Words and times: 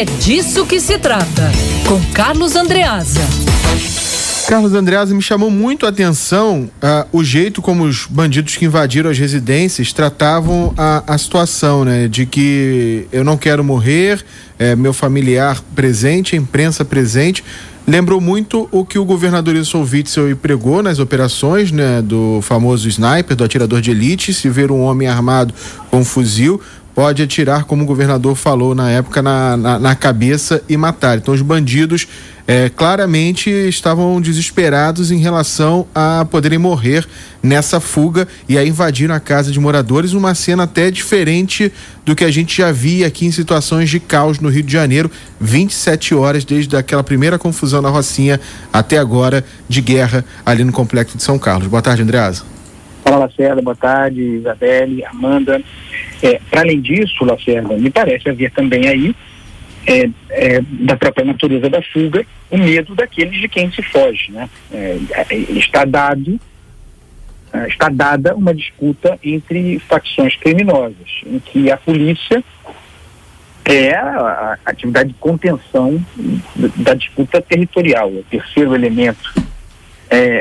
É 0.00 0.04
disso 0.06 0.64
que 0.64 0.80
se 0.80 0.96
trata. 0.96 1.52
Com 1.86 2.00
Carlos 2.14 2.56
Andreasa. 2.56 3.20
Carlos 4.48 4.72
Andreasa 4.72 5.14
me 5.14 5.20
chamou 5.20 5.50
muito 5.50 5.84
a 5.84 5.90
atenção 5.90 6.70
uh, 6.82 7.06
o 7.12 7.22
jeito 7.22 7.60
como 7.60 7.84
os 7.84 8.06
bandidos 8.06 8.56
que 8.56 8.64
invadiram 8.64 9.10
as 9.10 9.18
residências 9.18 9.92
tratavam 9.92 10.72
a, 10.74 11.04
a 11.06 11.18
situação, 11.18 11.84
né? 11.84 12.08
De 12.08 12.24
que 12.24 13.08
eu 13.12 13.22
não 13.22 13.36
quero 13.36 13.62
morrer, 13.62 14.24
é, 14.58 14.74
meu 14.74 14.94
familiar 14.94 15.62
presente, 15.74 16.34
a 16.34 16.38
imprensa 16.38 16.82
presente. 16.82 17.44
Lembrou 17.86 18.20
muito 18.20 18.68
o 18.70 18.84
que 18.84 18.98
o 18.98 19.04
governador 19.04 19.56
Wilson 19.56 19.82
Witzel 19.82 20.36
pregou 20.36 20.82
nas 20.82 20.98
operações 20.98 21.72
né, 21.72 22.00
do 22.00 22.40
famoso 22.40 22.88
sniper, 22.88 23.34
do 23.34 23.42
atirador 23.42 23.80
de 23.80 23.90
elite. 23.90 24.32
Se 24.32 24.48
ver 24.48 24.70
um 24.70 24.80
homem 24.80 25.08
armado 25.08 25.52
com 25.90 25.98
um 25.98 26.04
fuzil, 26.04 26.60
pode 27.00 27.22
atirar, 27.22 27.64
como 27.64 27.82
o 27.82 27.86
governador 27.86 28.36
falou 28.36 28.74
na 28.74 28.90
época, 28.90 29.22
na, 29.22 29.56
na, 29.56 29.78
na 29.78 29.94
cabeça 29.94 30.62
e 30.68 30.76
matar. 30.76 31.16
Então, 31.16 31.32
os 31.32 31.40
bandidos 31.40 32.06
é, 32.46 32.68
claramente 32.68 33.48
estavam 33.48 34.20
desesperados 34.20 35.10
em 35.10 35.16
relação 35.16 35.86
a 35.94 36.26
poderem 36.30 36.58
morrer 36.58 37.08
nessa 37.42 37.80
fuga 37.80 38.28
e 38.46 38.58
a 38.58 38.66
invadiram 38.66 39.14
a 39.14 39.18
casa 39.18 39.50
de 39.50 39.58
moradores, 39.58 40.12
uma 40.12 40.34
cena 40.34 40.64
até 40.64 40.90
diferente 40.90 41.72
do 42.04 42.14
que 42.14 42.22
a 42.22 42.30
gente 42.30 42.54
já 42.54 42.70
via 42.70 43.06
aqui 43.06 43.24
em 43.24 43.32
situações 43.32 43.88
de 43.88 43.98
caos 43.98 44.38
no 44.38 44.50
Rio 44.50 44.62
de 44.62 44.72
Janeiro, 44.74 45.10
27 45.40 46.14
horas 46.14 46.44
desde 46.44 46.76
aquela 46.76 47.02
primeira 47.02 47.38
confusão 47.38 47.80
na 47.80 47.88
Rocinha 47.88 48.38
até 48.70 48.98
agora 48.98 49.42
de 49.66 49.80
guerra 49.80 50.22
ali 50.44 50.64
no 50.64 50.72
complexo 50.72 51.16
de 51.16 51.22
São 51.22 51.38
Carlos. 51.38 51.66
Boa 51.66 51.80
tarde, 51.80 52.02
Andreasa. 52.02 52.42
Fala, 53.02 53.24
Lacerda, 53.24 53.62
boa 53.62 53.74
tarde, 53.74 54.20
Isabelle, 54.20 55.02
Amanda. 55.06 55.62
É, 56.22 56.40
além 56.52 56.80
disso, 56.80 57.24
Lacerda, 57.24 57.76
me 57.76 57.90
parece 57.90 58.28
haver 58.28 58.50
também 58.50 58.86
aí, 58.86 59.14
é, 59.86 60.10
é, 60.30 60.60
da 60.62 60.96
própria 60.96 61.24
natureza 61.24 61.70
da 61.70 61.82
fuga, 61.82 62.24
o 62.50 62.58
medo 62.58 62.94
daqueles 62.94 63.40
de 63.40 63.48
quem 63.48 63.70
se 63.72 63.82
foge. 63.82 64.30
Né? 64.30 64.48
É, 64.72 64.98
é 65.12 65.34
está 65.52 65.84
dado 65.84 66.38
é, 67.52 67.66
está 67.66 67.88
dada 67.88 68.34
uma 68.34 68.54
disputa 68.54 69.18
entre 69.24 69.78
facções 69.80 70.36
criminosas, 70.36 71.22
em 71.26 71.38
que 71.38 71.70
a 71.70 71.76
polícia 71.76 72.44
é 73.64 73.94
a, 73.94 74.58
atividade 74.66 75.10
de 75.10 75.18
contenção 75.18 76.04
da 76.76 76.94
disputa 76.94 77.40
territorial, 77.40 78.10
o 78.10 78.24
terceiro 78.30 78.74
elemento 78.74 79.32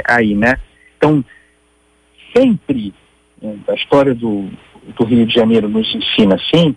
aí, 0.06 0.34
né? 0.34 0.58
Então, 0.98 1.24
sempre, 2.36 2.94
a 3.68 3.74
história 3.74 4.16
do, 4.16 4.50
do 4.98 5.04
Rio 5.04 5.26
de 5.26 5.34
Janeiro 5.34 5.68
nos 5.70 5.94
ensina 5.94 6.36
assim, 6.36 6.76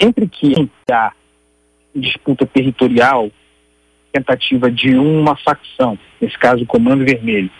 sempre 0.00 0.26
que 0.26 0.68
há 0.90 1.12
disputa 1.94 2.46
territorial, 2.46 3.30
tentativa 4.12 4.70
de 4.70 4.96
uma 4.96 5.36
facção, 5.36 5.98
nesse 6.20 6.38
caso 6.38 6.62
o 6.62 6.66
Comando 6.66 7.04
Vermelho, 7.04 7.50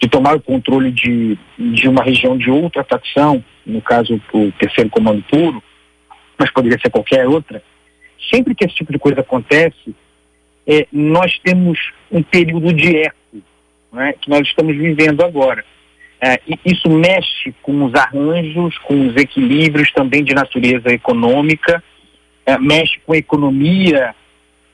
de 0.00 0.08
tomar 0.08 0.36
o 0.36 0.40
controle 0.40 0.90
de, 0.90 1.38
de 1.58 1.88
uma 1.88 2.02
região 2.02 2.36
de 2.36 2.50
outra 2.50 2.84
facção, 2.84 3.44
no 3.64 3.80
caso 3.80 4.20
o 4.32 4.52
Terceiro 4.52 4.90
Comando 4.90 5.22
Puro, 5.22 5.62
mas 6.38 6.50
poderia 6.50 6.78
ser 6.78 6.90
qualquer 6.90 7.26
outra, 7.26 7.62
sempre 8.32 8.54
que 8.54 8.64
esse 8.64 8.74
tipo 8.74 8.92
de 8.92 8.98
coisa 8.98 9.20
acontece, 9.20 9.94
é, 10.66 10.86
nós 10.92 11.38
temos 11.40 11.78
um 12.10 12.22
período 12.22 12.72
de 12.72 12.96
eco, 12.96 13.16
né, 13.92 14.14
que 14.20 14.28
nós 14.28 14.46
estamos 14.46 14.76
vivendo 14.76 15.22
agora. 15.22 15.64
É, 16.26 16.40
isso 16.64 16.88
mexe 16.88 17.54
com 17.62 17.84
os 17.84 17.94
arranjos, 17.94 18.78
com 18.78 19.08
os 19.08 19.14
equilíbrios 19.14 19.92
também 19.92 20.24
de 20.24 20.32
natureza 20.32 20.90
econômica, 20.90 21.84
é, 22.46 22.56
mexe 22.56 22.98
com 23.04 23.12
a 23.12 23.18
economia 23.18 24.14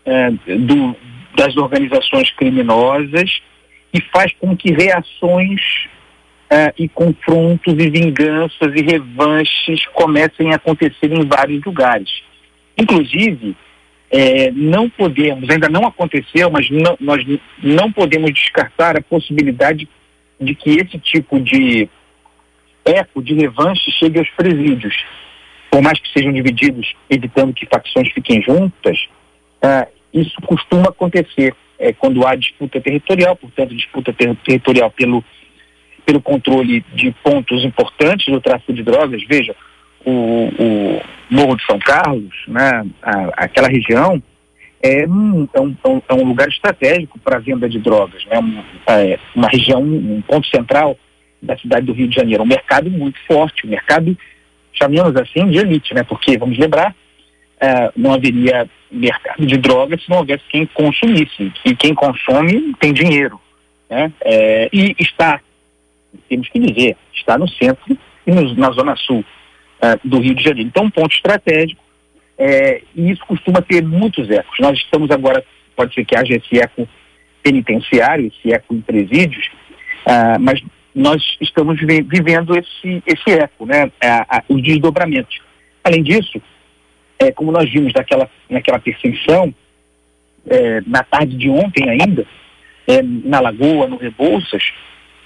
é, 0.04 0.30
do, 0.30 0.94
das 1.34 1.56
organizações 1.56 2.30
criminosas 2.30 3.42
e 3.92 4.00
faz 4.00 4.32
com 4.38 4.56
que 4.56 4.70
reações 4.70 5.60
e 6.76 6.88
confrontos 6.88 7.74
e 7.78 7.90
vinganças 7.90 8.74
e 8.74 8.82
revanches 8.82 9.86
comecem 9.92 10.52
a 10.52 10.56
acontecer 10.56 11.12
em 11.12 11.24
vários 11.24 11.64
lugares. 11.64 12.10
Inclusive, 12.76 13.56
é, 14.10 14.50
não 14.50 14.90
podemos, 14.90 15.48
ainda 15.48 15.68
não 15.68 15.86
aconteceu, 15.86 16.50
mas 16.50 16.68
não, 16.70 16.96
nós 17.00 17.24
não 17.62 17.92
podemos 17.92 18.32
descartar 18.32 18.96
a 18.96 19.00
possibilidade 19.00 19.88
de 20.40 20.54
que 20.54 20.70
esse 20.70 20.98
tipo 20.98 21.38
de 21.38 21.88
eco, 22.84 23.22
de 23.22 23.34
revanche, 23.34 23.90
chegue 23.92 24.18
aos 24.18 24.30
presídios. 24.30 24.94
Por 25.70 25.82
mais 25.82 26.00
que 26.00 26.12
sejam 26.12 26.32
divididos, 26.32 26.94
evitando 27.08 27.52
que 27.52 27.66
facções 27.66 28.10
fiquem 28.12 28.42
juntas, 28.42 29.08
uh, 29.62 29.86
isso 30.12 30.40
costuma 30.42 30.88
acontecer 30.88 31.54
é, 31.78 31.92
quando 31.92 32.26
há 32.26 32.34
disputa 32.34 32.80
territorial, 32.80 33.36
portanto, 33.36 33.74
disputa 33.74 34.12
ter 34.12 34.34
territorial 34.36 34.90
pelo, 34.90 35.24
pelo 36.04 36.20
controle 36.20 36.84
de 36.94 37.12
pontos 37.22 37.64
importantes 37.64 38.26
do 38.26 38.40
tráfico 38.40 38.72
de 38.72 38.82
drogas. 38.82 39.22
Veja, 39.28 39.54
o, 40.04 40.48
o 40.58 41.02
Morro 41.30 41.56
de 41.56 41.64
São 41.64 41.78
Carlos, 41.78 42.34
né, 42.48 42.84
a, 43.02 43.44
aquela 43.44 43.68
região, 43.68 44.20
é 44.82 45.06
um, 45.06 45.46
é 45.52 45.60
um, 45.60 45.76
é 46.08 46.14
um 46.14 46.24
lugar 46.24 46.48
estratégico 46.48 47.18
para 47.18 47.36
a 47.36 47.40
venda 47.40 47.68
de 47.68 47.78
drogas, 47.78 48.24
né? 48.26 48.38
Um, 48.38 48.62
é 48.86 49.18
uma 49.34 49.48
região, 49.48 49.82
um 49.82 50.22
ponto 50.22 50.46
central 50.48 50.96
da 51.42 51.56
cidade 51.58 51.86
do 51.86 51.92
Rio 51.92 52.08
de 52.08 52.16
Janeiro, 52.16 52.42
um 52.42 52.46
mercado 52.46 52.90
muito 52.90 53.18
forte, 53.26 53.66
um 53.66 53.70
mercado, 53.70 54.16
chamemos 54.72 55.14
assim, 55.16 55.46
de 55.48 55.58
elite, 55.58 55.94
né? 55.94 56.02
Porque, 56.02 56.38
vamos 56.38 56.58
lembrar, 56.58 56.94
é, 57.60 57.92
não 57.94 58.14
haveria 58.14 58.68
mercado 58.90 59.44
de 59.46 59.56
drogas 59.58 60.02
se 60.02 60.10
não 60.10 60.18
houvesse 60.18 60.44
quem 60.48 60.66
consumisse, 60.66 61.52
e 61.64 61.76
quem 61.76 61.94
consome 61.94 62.74
tem 62.80 62.92
dinheiro, 62.92 63.38
né? 63.88 64.10
É, 64.22 64.68
e 64.72 64.96
está, 64.98 65.40
temos 66.28 66.48
que 66.48 66.58
dizer, 66.58 66.96
está 67.14 67.36
no 67.36 67.48
centro 67.48 67.98
e 68.26 68.32
no, 68.32 68.54
na 68.54 68.70
zona 68.70 68.96
sul 68.96 69.22
é, 69.82 69.98
do 70.02 70.20
Rio 70.20 70.34
de 70.34 70.42
Janeiro. 70.42 70.68
Então, 70.68 70.84
um 70.84 70.90
ponto 70.90 71.14
estratégico 71.14 71.82
é, 72.40 72.80
e 72.96 73.10
isso 73.10 73.20
costuma 73.26 73.60
ter 73.60 73.84
muitos 73.84 74.30
ecos. 74.30 74.58
Nós 74.58 74.78
estamos 74.78 75.10
agora, 75.10 75.44
pode 75.76 75.92
ser 75.94 76.06
que 76.06 76.16
haja 76.16 76.34
esse 76.34 76.58
eco 76.58 76.88
penitenciário, 77.42 78.28
esse 78.28 78.54
eco 78.54 78.74
em 78.74 78.80
presídios, 78.80 79.46
uh, 80.06 80.40
mas 80.40 80.62
nós 80.94 81.36
estamos 81.38 81.78
vivendo 81.78 82.56
esse, 82.56 83.02
esse 83.06 83.38
eco, 83.38 83.66
né, 83.66 83.92
os 84.48 84.62
desdobramentos. 84.62 85.38
Além 85.84 86.02
disso, 86.02 86.40
é, 87.18 87.30
como 87.30 87.52
nós 87.52 87.70
vimos 87.70 87.92
naquela, 87.92 88.28
naquela 88.48 88.78
perseguição, 88.78 89.54
é, 90.48 90.80
na 90.86 91.04
tarde 91.04 91.36
de 91.36 91.50
ontem 91.50 91.88
ainda, 91.90 92.26
é, 92.88 93.02
na 93.02 93.40
Lagoa, 93.40 93.86
no 93.86 93.96
Rebouças, 93.96 94.72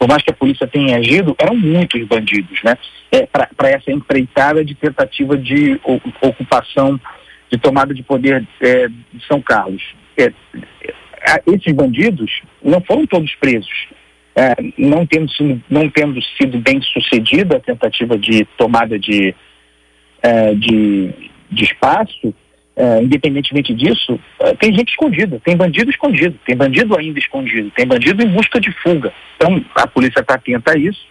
por 0.05 0.09
mais 0.09 0.23
que 0.23 0.31
a 0.31 0.35
polícia 0.35 0.67
tenha 0.67 0.99
agido, 0.99 1.35
eram 1.39 1.57
muitos 1.57 2.07
bandidos, 2.07 2.63
né? 2.63 2.77
É, 3.11 3.27
para 3.27 3.71
essa 3.71 3.91
empreitada 3.91 4.63
de 4.63 4.75
tentativa 4.75 5.35
de 5.35 5.81
ocupação, 6.21 7.01
de 7.51 7.57
tomada 7.57 7.95
de 7.95 8.03
poder 8.03 8.47
é, 8.61 8.87
de 8.87 9.27
São 9.27 9.41
Carlos. 9.41 9.83
É, 10.19 10.25
é 10.27 11.43
esses 11.47 11.73
bandidos 11.73 12.31
não 12.63 12.83
foram 12.83 13.07
todos 13.07 13.35
presos. 13.37 13.87
É, 14.37 14.55
não, 14.77 15.07
tendo 15.07 15.31
sido, 15.31 15.63
não 15.71 15.89
tendo 15.89 16.21
sido 16.37 16.59
bem 16.59 16.83
sucedida 16.83 17.57
a 17.57 17.61
tentativa 17.61 18.19
de 18.19 18.45
tomada 18.59 18.99
de, 18.99 19.35
é, 20.21 20.55
de, 20.55 21.31
de 21.51 21.65
espaço, 21.65 22.35
é, 22.77 23.03
independentemente 23.03 23.73
disso, 23.73 24.19
é, 24.41 24.55
tem 24.55 24.75
gente 24.75 24.91
escondida, 24.91 25.41
tem 25.45 25.57
bandido 25.57 25.91
escondido, 25.91 26.39
tem 26.45 26.57
bandido 26.57 26.99
ainda 26.99 27.19
escondido, 27.19 27.71
tem 27.71 27.87
bandido 27.87 28.23
em 28.23 28.29
busca 28.29 28.61
de 28.61 28.73
fuga. 28.83 29.12
Então, 29.37 29.65
a 29.75 29.87
polícia 29.87 30.21
está 30.21 30.35
atenta 30.35 30.73
a 30.73 30.79
isso. 30.79 31.07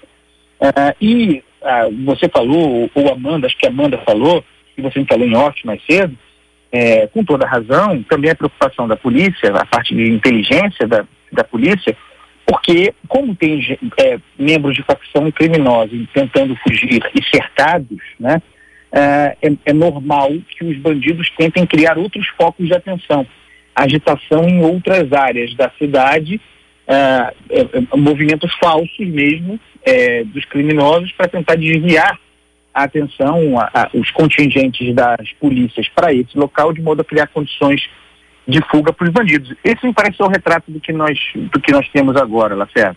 É, 0.60 0.96
e 1.02 1.44
é, 1.62 1.90
você 2.06 2.28
falou, 2.28 2.90
ou 2.94 3.12
Amanda, 3.12 3.48
acho 3.48 3.58
que 3.58 3.66
a 3.66 3.70
Amanda 3.70 3.98
falou, 4.00 4.44
e 4.78 4.82
você 4.82 5.04
falou 5.06 5.26
em 5.26 5.36
off 5.36 5.66
mais 5.66 5.82
cedo, 5.86 6.18
é, 6.72 7.08
com 7.08 7.24
toda 7.24 7.48
razão, 7.48 8.02
também 8.04 8.32
a 8.32 8.36
preocupação 8.36 8.88
da 8.88 8.98
polícia, 8.98 9.52
a 9.54 9.66
parte 9.66 9.96
de 9.96 10.10
inteligência 10.10 10.88
da, 10.88 11.06
da 11.32 11.44
polícia, 11.44 11.96
porque 12.46 12.94
como 13.08 13.36
tem 13.36 13.78
é, 14.00 14.20
membros 14.38 14.76
de 14.76 14.84
facção 14.84 15.32
criminosa 15.32 15.92
tentando 16.14 16.56
fugir 16.58 17.02
e 17.16 17.24
cercados, 17.30 18.00
né, 18.20 18.42
é, 18.96 19.36
é, 19.42 19.52
é, 19.66 19.74
normal 19.74 20.30
que 20.56 20.64
os 20.64 20.78
bandidos 20.78 21.28
tentem 21.36 21.66
criar 21.66 21.98
outros 21.98 22.28
focos 22.38 22.68
de 22.68 22.76
atenção. 22.76 23.26
Agitação 23.76 24.48
em 24.48 24.64
outras 24.64 25.12
áreas 25.12 25.56
da 25.56 25.72
cidade, 25.80 26.40
é, 26.86 27.34
é, 27.50 27.62
é 27.62 27.98
movimentos 27.98 28.54
falsos 28.56 29.08
mesmo 29.08 29.60
dos 30.28 30.46
criminosos 30.46 31.12
para 31.12 31.28
tentar 31.28 31.56
desviar 31.56 32.18
a 32.74 32.84
atenção, 32.84 33.60
a, 33.60 33.70
a, 33.74 33.90
os 33.94 34.10
contingentes 34.12 34.96
das 34.96 35.34
polícias 35.34 35.90
para 35.90 36.14
esse 36.14 36.38
local, 36.38 36.72
de 36.72 36.82
modo 36.82 37.02
a 37.02 37.04
criar 37.04 37.28
condições 37.28 37.82
de 38.48 38.62
fuga 38.72 38.94
para 38.94 39.08
os 39.08 39.12
bandidos. 39.12 39.54
Esse 39.62 39.86
me 39.86 39.94
parece 39.94 40.16
ser 40.16 40.24
o 40.24 40.30
retrato 40.30 40.72
do 40.72 40.80
que 40.80 40.94
nós, 40.94 41.20
do 41.36 41.60
que 41.60 41.74
nós 41.74 41.86
temos 41.90 42.16
agora, 42.16 42.56
Lacerda. 42.56 42.96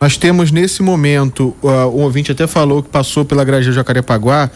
Nós 0.00 0.16
temos 0.16 0.50
nesse 0.50 0.82
momento, 0.82 1.56
uh, 1.62 1.86
o 1.86 2.00
ouvinte 2.00 2.32
até 2.32 2.46
falou 2.46 2.82
que 2.82 2.88
passou 2.88 3.24
pela 3.24 3.44
Graja 3.44 3.70
Jacarepaguá 3.70 4.50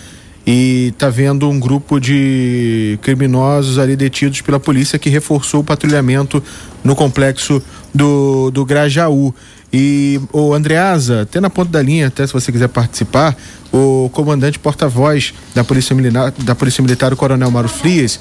e 0.47 0.89
está 0.89 1.09
vendo 1.09 1.49
um 1.49 1.59
grupo 1.59 2.01
de 2.01 2.99
criminosos 3.03 3.79
ali 3.79 3.95
detidos 3.95 4.41
pela 4.41 4.59
polícia 4.59 4.99
que 4.99 5.09
reforçou 5.09 5.61
o 5.61 5.65
patrulhamento 5.65 6.43
no 6.83 6.97
complexo 6.97 7.63
do, 7.95 8.51
do 8.51 8.65
Grajaú. 8.65 9.35
E 9.73 10.21
o 10.33 10.53
Andreasa, 10.53 11.23
até 11.23 11.41
na 11.41 11.49
ponta 11.49 11.71
da 11.71 11.81
linha, 11.81 12.09
até 12.09 12.27
se 12.27 12.33
você 12.33 12.53
quiser 12.53 12.69
participar, 12.69 13.35
o 13.73 14.11
comandante 14.13 14.59
porta-voz 14.59 15.33
da 15.55 15.65
Polícia 15.65 15.97
Militar, 15.97 16.31
da 16.41 16.55
Polícia 16.55 16.83
Militar, 16.83 17.13
o 17.13 17.17
Coronel 17.17 17.51
Mauro 17.51 17.69
Frias. 17.69 18.21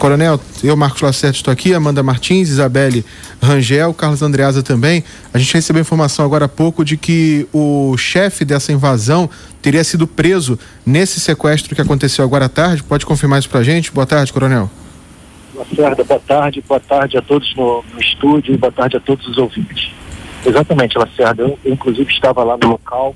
Coronel, 0.00 0.40
eu, 0.64 0.74
Marcos 0.78 1.02
Lacerda, 1.02 1.36
estou 1.36 1.52
aqui, 1.52 1.74
Amanda 1.74 2.02
Martins, 2.02 2.48
Isabelle 2.48 3.04
Rangel, 3.40 3.92
Carlos 3.92 4.22
Andreasa 4.22 4.62
também. 4.62 5.04
A 5.32 5.36
gente 5.36 5.52
recebeu 5.52 5.82
informação 5.82 6.24
agora 6.24 6.46
há 6.46 6.48
pouco 6.48 6.82
de 6.82 6.96
que 6.96 7.46
o 7.52 7.94
chefe 7.98 8.42
dessa 8.42 8.72
invasão 8.72 9.28
teria 9.60 9.84
sido 9.84 10.06
preso 10.06 10.58
nesse 10.86 11.20
sequestro 11.20 11.74
que 11.74 11.82
aconteceu 11.82 12.24
agora 12.24 12.46
à 12.46 12.48
tarde. 12.48 12.82
Pode 12.82 13.04
confirmar 13.04 13.40
isso 13.40 13.50
pra 13.50 13.62
gente? 13.62 13.92
Boa 13.92 14.06
tarde, 14.06 14.32
Coronel. 14.32 14.70
Lacerda, 15.54 16.02
boa 16.02 16.20
tarde, 16.26 16.64
boa 16.66 16.80
tarde 16.80 17.18
a 17.18 17.22
todos 17.22 17.54
no, 17.54 17.84
no 17.92 18.00
estúdio 18.00 18.54
e 18.54 18.56
boa 18.56 18.72
tarde 18.72 18.96
a 18.96 19.00
todos 19.00 19.28
os 19.28 19.36
ouvintes. 19.36 19.92
Exatamente, 20.46 20.96
Lacerda. 20.96 21.42
Eu, 21.42 21.58
eu 21.62 21.74
inclusive 21.74 22.10
estava 22.10 22.42
lá 22.42 22.56
no 22.56 22.70
local 22.70 23.14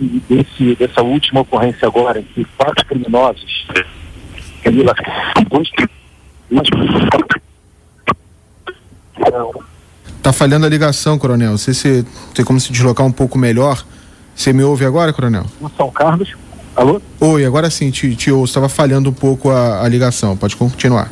e 0.00 0.22
desse, 0.30 0.76
dessa 0.76 1.02
última 1.02 1.42
ocorrência 1.42 1.86
agora, 1.86 2.20
em 2.20 2.22
que 2.22 2.42
quatro 2.56 2.86
criminosos, 2.86 3.66
Camila, 4.64 4.94
Tá 10.22 10.32
falhando 10.32 10.66
a 10.66 10.68
ligação, 10.68 11.18
coronel. 11.18 11.58
Você 11.58 11.74
se 11.74 12.04
tem 12.34 12.44
como 12.44 12.60
se 12.60 12.70
deslocar 12.72 13.06
um 13.06 13.12
pouco 13.12 13.38
melhor. 13.38 13.84
Você 14.34 14.52
me 14.52 14.62
ouve 14.62 14.84
agora, 14.84 15.12
coronel? 15.12 15.44
São 15.76 15.90
Carlos. 15.90 16.34
Alô? 16.74 17.02
Oi, 17.20 17.44
agora 17.44 17.68
sim, 17.70 17.90
te, 17.90 18.14
te 18.14 18.30
ouço. 18.30 18.50
Estava 18.50 18.68
falhando 18.68 19.10
um 19.10 19.12
pouco 19.12 19.50
a, 19.50 19.82
a 19.82 19.88
ligação. 19.88 20.36
Pode 20.36 20.56
continuar. 20.56 21.10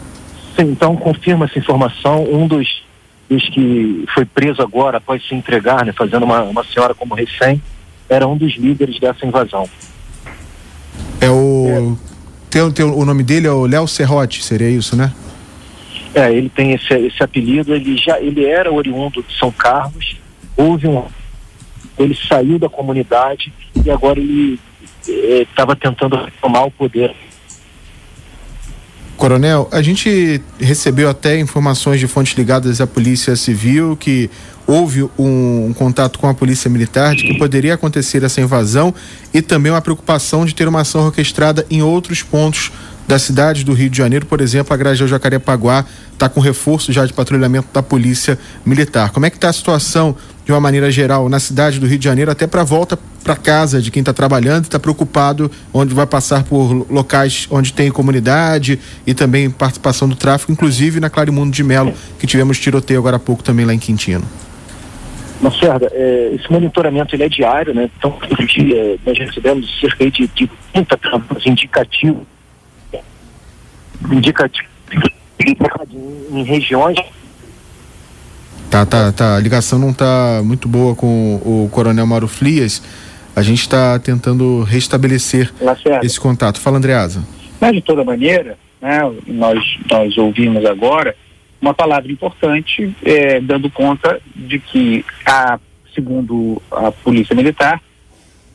Sim, 0.56 0.70
então 0.70 0.96
confirma 0.96 1.46
essa 1.46 1.58
informação. 1.58 2.25
Um 2.25 2.46
dos 2.46 2.82
dos 3.31 3.48
que 3.50 4.04
foi 4.12 4.25
preso 4.25 4.60
agora 4.60 4.98
após 4.98 5.26
se 5.26 5.34
entregar, 5.37 5.87
né, 5.87 5.92
fazendo 5.92 6.25
uma, 6.25 6.42
uma 6.42 6.64
senhora 6.64 6.92
como 6.92 7.14
recém, 7.14 7.62
era 8.08 8.26
um 8.26 8.37
dos 8.37 8.56
líderes 8.56 8.98
dessa 8.98 9.25
invasão. 9.25 9.69
É 11.20 11.31
o. 11.31 11.96
É. 11.96 12.10
Tem, 12.50 12.70
tem, 12.72 12.84
o 12.84 13.04
nome 13.04 13.22
dele 13.22 13.46
é 13.46 13.52
o 13.52 13.66
Léo 13.66 13.87
Serrote, 13.87 14.42
seria 14.42 14.69
isso, 14.69 14.96
né? 14.96 15.12
É, 16.15 16.33
ele 16.33 16.49
tem 16.49 16.73
esse, 16.73 16.93
esse 16.93 17.23
apelido, 17.23 17.75
ele 17.75 17.97
já 17.97 18.21
ele 18.21 18.45
era 18.45 18.73
oriundo 18.73 19.23
de 19.23 19.39
São 19.39 19.53
Carlos, 19.53 20.17
houve 20.57 20.89
um. 20.89 21.05
Ele 21.99 22.17
saiu 22.29 22.59
da 22.59 22.69
comunidade 22.69 23.53
e 23.85 23.91
agora 23.91 24.19
ele 24.19 24.59
estava 25.07 25.73
eh, 25.73 25.77
tentando 25.77 26.31
tomar 26.41 26.65
o 26.65 26.71
poder 26.71 27.15
Coronel, 29.21 29.69
a 29.71 29.83
gente 29.83 30.41
recebeu 30.59 31.11
até 31.11 31.39
informações 31.39 32.01
de 32.01 32.07
fontes 32.07 32.35
ligadas 32.39 32.81
à 32.81 32.87
Polícia 32.87 33.37
Civil 33.37 33.95
que 33.95 34.31
houve 34.67 35.03
um, 35.03 35.67
um, 35.67 35.75
contato 35.75 36.19
com 36.19 36.27
a 36.27 36.33
Polícia 36.33 36.71
Militar 36.71 37.15
de 37.15 37.25
que 37.25 37.35
poderia 37.37 37.75
acontecer 37.75 38.25
essa 38.25 38.41
invasão 38.41 38.95
e 39.35 39.43
também 39.43 39.71
uma 39.71 39.83
preocupação 39.83 40.47
de 40.47 40.55
ter 40.55 40.67
uma 40.67 40.81
ação 40.81 41.05
orquestrada 41.05 41.67
em 41.71 41.83
outros 41.83 42.23
pontos 42.23 42.73
da 43.11 43.19
cidade 43.19 43.65
do 43.65 43.73
Rio 43.73 43.91
de 43.91 43.99
Janeiro, 43.99 44.25
por 44.25 44.41
exemplo, 44.41 44.73
a 44.73 44.77
Grajão 44.77 45.09
Jacarepaguá 45.09 45.85
está 46.12 46.29
com 46.29 46.39
reforço 46.39 46.93
já 46.93 47.05
de 47.05 47.12
patrulhamento 47.12 47.67
da 47.75 47.83
Polícia 47.83 48.39
Militar. 48.65 49.11
Como 49.11 49.27
é 49.27 49.31
que 49.31 49.37
está 49.37 49.49
a 49.49 49.53
situação 49.53 50.15
de 50.45 50.53
uma 50.53 50.61
maneira 50.61 50.93
geral 50.93 51.29
na 51.29 51.41
cidade 51.41 51.81
do 51.81 51.89
Rio 51.89 51.99
de 51.99 52.05
Janeiro, 52.05 52.31
até 52.31 52.47
para 52.47 52.61
a 52.61 52.65
volta 52.65 52.97
para 53.25 53.35
casa 53.35 53.83
de 53.83 53.91
quem 53.91 54.01
está 54.01 54.12
trabalhando 54.12 54.67
está 54.67 54.79
preocupado 54.79 55.51
onde 55.75 55.93
vai 55.93 56.07
passar 56.07 56.45
por 56.45 56.87
locais 56.89 57.49
onde 57.51 57.73
tem 57.73 57.91
comunidade 57.91 58.79
e 59.05 59.12
também 59.12 59.51
participação 59.51 60.09
do 60.09 60.15
tráfico, 60.15 60.53
inclusive 60.53 61.01
na 61.01 61.11
Clarimundo 61.11 61.51
de 61.51 61.65
Melo, 61.65 61.93
que 62.17 62.29
tivemos 62.29 62.61
tiroteio 62.61 63.01
agora 63.01 63.17
há 63.17 63.21
pouco 63.21 63.43
também 63.43 63.67
lá 63.67 63.75
em 63.75 63.79
Quintino. 63.81 64.23
Lacerda, 65.43 65.91
é, 65.93 66.31
esse 66.33 66.49
monitoramento 66.49 67.17
ele 67.17 67.25
é 67.25 67.29
diário, 67.29 67.75
né? 67.75 67.91
Então, 67.99 68.12
todo 68.12 68.47
dia 68.47 68.97
nós 69.05 69.19
recebemos 69.19 69.81
cerca 69.81 70.09
de, 70.09 70.29
de 70.29 70.49
30 70.73 70.97
campos 70.97 71.45
indicativos 71.45 72.23
indicativo 74.11 74.69
em 76.31 76.43
regiões. 76.44 76.99
Tá, 78.70 78.87
tá, 78.87 79.11
tá. 79.11 79.37
A 79.37 79.41
ligação 79.41 79.79
não 79.79 79.93
tá 79.93 80.41
muito 80.44 80.69
boa 80.69 80.94
com 80.94 81.37
o 81.37 81.69
Coronel 81.73 82.06
Mauro 82.06 82.29
Frias. 82.29 82.82
A 83.35 83.43
gente 83.43 83.61
está 83.61 83.99
tentando 83.99 84.62
restabelecer 84.62 85.52
esse 86.02 86.20
contato. 86.20 86.61
Fala, 86.61 86.79
Andreasa. 86.79 87.25
Mas, 87.61 87.73
de 87.73 87.81
toda 87.81 88.05
maneira, 88.05 88.56
né, 88.81 89.00
nós, 89.26 89.58
nós 89.91 90.17
ouvimos 90.19 90.64
agora 90.64 91.17
uma 91.61 91.75
palavra 91.75 92.11
importante, 92.11 92.94
é, 93.05 93.41
dando 93.41 93.70
conta 93.70 94.20
de 94.35 94.58
que, 94.58 95.05
a, 95.26 95.58
segundo 95.94 96.62
a 96.70 96.91
Polícia 96.91 97.35
Militar, 97.35 97.81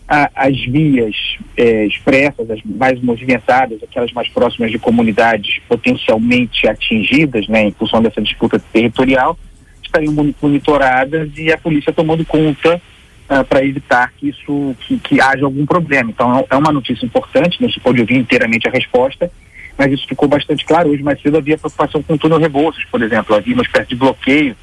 a, 0.07 0.29
as 0.35 0.55
vias 0.65 1.15
é, 1.57 1.85
expressas, 1.85 2.49
as 2.49 2.61
mais 2.63 3.01
movimentadas, 3.01 3.81
aquelas 3.83 4.11
mais 4.11 4.27
próximas 4.29 4.71
de 4.71 4.77
comunidades 4.77 5.59
potencialmente 5.67 6.67
atingidas, 6.67 7.47
né, 7.47 7.63
em 7.63 7.71
função 7.71 8.01
dessa 8.01 8.21
disputa 8.21 8.59
territorial, 8.71 9.37
estariam 9.83 10.13
monitoradas 10.41 11.29
e 11.37 11.51
a 11.51 11.57
polícia 11.57 11.93
tomando 11.93 12.25
conta 12.25 12.81
uh, 13.29 13.43
para 13.45 13.65
evitar 13.65 14.11
que 14.17 14.29
isso 14.29 14.75
que, 14.81 14.97
que, 14.99 15.21
haja 15.21 15.45
algum 15.45 15.65
problema. 15.65 16.11
Então 16.11 16.39
é, 16.39 16.45
é 16.49 16.55
uma 16.55 16.71
notícia 16.71 17.05
importante, 17.05 17.61
não 17.61 17.69
se 17.69 17.79
pode 17.79 17.99
ouvir 18.01 18.17
inteiramente 18.17 18.67
a 18.67 18.71
resposta, 18.71 19.31
mas 19.77 19.91
isso 19.91 20.07
ficou 20.07 20.27
bastante 20.27 20.65
claro. 20.65 20.89
Hoje 20.89 21.01
mais 21.01 21.21
cedo 21.21 21.37
havia 21.37 21.57
preocupação 21.57 22.03
com 22.03 22.13
o 22.13 22.17
túnel 22.17 22.39
Rebouças, 22.39 22.83
por 22.85 23.01
exemplo, 23.01 23.35
havia 23.35 23.53
uma 23.53 23.63
espécie 23.63 23.89
de 23.89 23.95
bloqueio, 23.95 24.55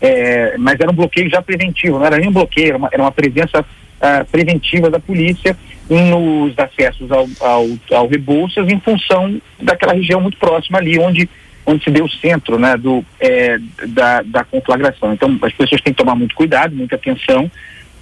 é, 0.00 0.56
mas 0.58 0.78
era 0.80 0.90
um 0.90 0.94
bloqueio 0.94 1.30
já 1.30 1.40
preventivo, 1.40 1.98
não 1.98 2.06
era 2.06 2.18
nem 2.18 2.28
um 2.28 2.32
bloqueio, 2.32 2.68
era 2.68 2.78
uma, 2.78 2.88
era 2.92 3.02
uma 3.02 3.12
presença 3.12 3.64
uh, 4.02 4.24
preventiva 4.30 4.90
da 4.90 4.98
polícia 4.98 5.56
nos 5.88 6.58
acessos 6.58 7.10
ao, 7.10 7.26
ao, 7.40 7.66
ao 7.92 8.08
Rebouças 8.08 8.68
em 8.68 8.80
função 8.80 9.40
daquela 9.60 9.92
região 9.92 10.20
muito 10.20 10.36
próxima 10.38 10.78
ali, 10.78 10.98
onde, 10.98 11.28
onde 11.66 11.84
se 11.84 11.90
deu 11.90 12.04
o 12.04 12.10
centro 12.10 12.58
né, 12.58 12.76
do, 12.76 13.04
é, 13.20 13.58
da, 13.88 14.22
da 14.22 14.44
conflagração. 14.44 15.12
Então, 15.12 15.38
as 15.42 15.52
pessoas 15.52 15.80
têm 15.80 15.92
que 15.92 15.98
tomar 15.98 16.14
muito 16.14 16.34
cuidado, 16.34 16.74
muita 16.74 16.96
atenção 16.96 17.50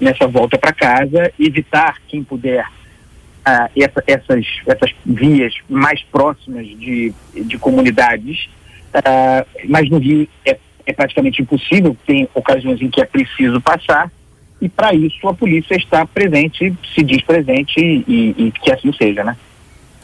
nessa 0.00 0.26
volta 0.26 0.56
para 0.56 0.72
casa, 0.72 1.32
evitar 1.38 1.96
quem 2.08 2.22
puder 2.22 2.64
uh, 2.64 3.70
essa, 3.76 4.02
essas, 4.06 4.46
essas 4.66 4.94
vias 5.04 5.54
mais 5.68 6.02
próximas 6.04 6.66
de, 6.66 7.12
de 7.34 7.58
comunidades, 7.58 8.48
uh, 8.94 9.46
mas 9.68 9.90
no 9.90 9.98
Rio 9.98 10.28
é, 10.46 10.56
é 10.86 10.92
praticamente 10.92 11.42
impossível, 11.42 11.96
tem 12.06 12.28
ocasiões 12.34 12.80
em 12.80 12.88
que 12.88 13.00
é 13.00 13.04
preciso 13.04 13.60
passar, 13.60 14.10
e 14.60 14.68
para 14.68 14.94
isso 14.94 15.26
a 15.26 15.34
polícia 15.34 15.74
está 15.74 16.04
presente, 16.04 16.74
se 16.94 17.02
diz 17.02 17.22
presente 17.22 17.78
e, 17.78 18.34
e, 18.36 18.52
que 18.62 18.70
assim 18.70 18.92
seja, 18.92 19.24
né? 19.24 19.36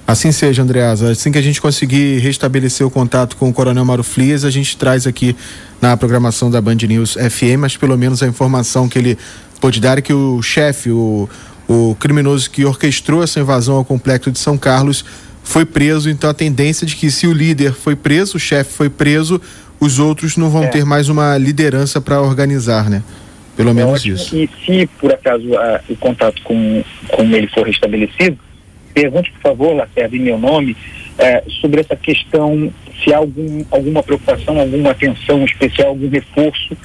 Assim 0.07 0.31
seja, 0.31 0.63
Andreasa. 0.63 1.11
Assim 1.11 1.33
que 1.33 1.39
a 1.39 1.43
gente 1.43 1.61
conseguir 1.61 2.19
restabelecer 2.19 2.87
o 2.87 2.91
contato 2.91 3.37
com 3.37 3.49
o 3.49 3.53
Coronel 3.53 3.85
Mauro 3.85 4.05
Frias, 4.05 4.45
a 4.45 4.51
gente 4.51 4.77
traz 4.77 5.07
aqui 5.07 5.37
na 5.83 5.97
programação 5.97 6.51
da 6.51 6.61
Band 6.61 6.77
News 6.77 7.15
FM, 7.15 7.59
mas 7.59 7.77
pelo 7.77 7.99
menos 7.99 8.23
a 8.23 8.27
informação 8.27 8.89
que 8.89 8.99
ele 8.99 9.19
pôde 9.61 9.81
dar 9.81 9.99
é 9.99 10.01
que 10.01 10.13
o 10.13 10.41
chefe, 10.43 10.91
o, 10.91 11.29
o 11.69 11.97
criminoso 11.99 12.49
que 12.49 12.65
orquestrou 12.65 13.23
essa 13.23 13.41
invasão 13.41 13.77
ao 13.77 13.85
complexo 13.85 14.31
de 14.31 14.39
São 14.39 14.57
Carlos, 14.57 15.05
foi 15.43 15.65
preso. 15.65 16.09
Então 16.09 16.31
a 16.31 16.35
tendência 16.35 16.87
de 16.87 16.95
que 16.95 17.11
se 17.11 17.27
o 17.27 17.33
líder 17.33 17.73
foi 17.73 17.97
preso, 17.97 18.37
o 18.37 18.41
chefe 18.41 18.73
foi 18.73 18.89
preso, 18.89 19.41
os 19.81 19.99
outros 19.99 20.37
não 20.37 20.51
vão 20.51 20.65
é. 20.65 20.69
ter 20.69 20.85
mais 20.85 21.09
uma 21.09 21.37
liderança 21.37 22.01
para 22.01 22.23
organizar, 22.23 22.89
né? 22.89 23.03
Pelo 23.57 23.75
menos 23.75 24.05
é 24.05 24.11
isso. 24.11 24.37
E 24.37 24.49
se 24.65 24.87
por 24.99 25.13
acaso 25.13 25.57
a, 25.57 25.81
o 25.89 25.97
contato 25.97 26.43
com, 26.43 26.85
com 27.09 27.23
ele 27.23 27.47
for 27.49 27.67
restabelecido, 27.67 28.39
pergunte, 28.93 29.33
por 29.33 29.41
favor, 29.41 29.75
Lacerda, 29.75 30.17
em 30.17 30.21
meu 30.21 30.39
nome, 30.39 30.77
é, 31.19 31.43
sobre 31.61 31.81
essa 31.81 31.97
questão, 31.97 32.73
se 33.03 33.13
há 33.13 33.19
algum, 33.19 33.65
alguma 33.71 34.03
preocupação, 34.03 34.59
alguma 34.61 34.91
atenção 34.91 35.45
especial, 35.45 35.89
algum 35.89 36.09
reforço 36.09 36.77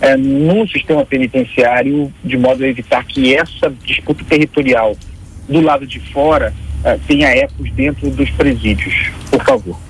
é, 0.00 0.16
no 0.16 0.66
sistema 0.68 1.04
penitenciário, 1.04 2.12
de 2.24 2.36
modo 2.36 2.62
a 2.62 2.68
evitar 2.68 3.04
que 3.04 3.34
essa 3.34 3.72
disputa 3.84 4.24
territorial 4.24 4.96
do 5.48 5.60
lado 5.60 5.86
de 5.86 5.98
fora 6.12 6.54
é, 6.84 6.96
tenha 7.06 7.28
ecos 7.28 7.70
dentro 7.72 8.08
dos 8.10 8.30
presídios. 8.30 9.10
Por 9.30 9.44
favor. 9.44 9.80